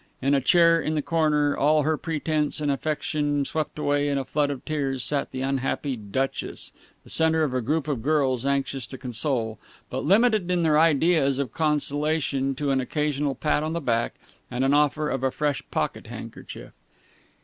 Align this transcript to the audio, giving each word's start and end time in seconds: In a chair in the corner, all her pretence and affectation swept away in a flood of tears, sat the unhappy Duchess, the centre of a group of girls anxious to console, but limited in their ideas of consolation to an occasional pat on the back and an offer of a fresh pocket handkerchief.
In 0.19 0.33
a 0.33 0.41
chair 0.41 0.81
in 0.81 0.95
the 0.95 1.03
corner, 1.03 1.55
all 1.55 1.83
her 1.83 1.95
pretence 1.95 2.59
and 2.59 2.71
affectation 2.71 3.45
swept 3.45 3.77
away 3.77 4.07
in 4.07 4.17
a 4.17 4.25
flood 4.25 4.49
of 4.49 4.65
tears, 4.65 5.03
sat 5.03 5.29
the 5.29 5.41
unhappy 5.41 5.95
Duchess, 5.95 6.73
the 7.03 7.09
centre 7.11 7.43
of 7.43 7.53
a 7.53 7.61
group 7.61 7.87
of 7.87 8.01
girls 8.01 8.43
anxious 8.43 8.87
to 8.87 8.97
console, 8.97 9.59
but 9.91 10.03
limited 10.03 10.49
in 10.49 10.63
their 10.63 10.79
ideas 10.79 11.37
of 11.37 11.53
consolation 11.53 12.55
to 12.55 12.71
an 12.71 12.81
occasional 12.81 13.35
pat 13.35 13.61
on 13.61 13.73
the 13.73 13.79
back 13.79 14.15
and 14.49 14.65
an 14.65 14.73
offer 14.73 15.07
of 15.07 15.23
a 15.23 15.29
fresh 15.29 15.61
pocket 15.69 16.07
handkerchief. 16.07 16.71